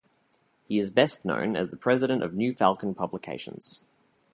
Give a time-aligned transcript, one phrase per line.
[0.63, 3.85] He is best known as president of New Falcon Publications.